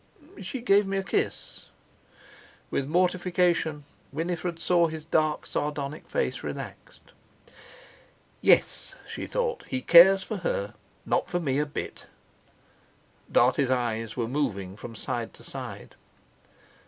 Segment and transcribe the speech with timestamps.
[0.41, 1.67] "She gave me a kiss."
[2.71, 7.11] With mortification Winifred saw his dark sardonic face relaxed.
[8.41, 10.73] "Yes!" she thought, "he cares for her,
[11.05, 12.07] not for me a bit."
[13.31, 15.93] Dartie's eyes were moving from side to side.